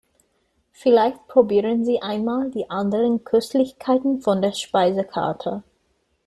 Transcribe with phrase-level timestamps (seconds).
[0.71, 5.61] Vielleicht probieren Sie einmal die anderen Köstlichkeiten von der Speisekarte.